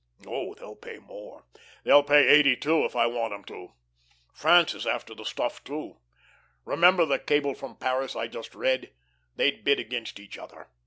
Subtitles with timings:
[0.25, 1.45] Oh, they'll pay more.
[1.83, 3.73] They'll pay eighty two if I want 'em to.
[4.33, 5.99] France is after the stuff, too.
[6.65, 8.93] Remember that cable from Paris I just read.
[9.35, 10.71] They'd bid against each other.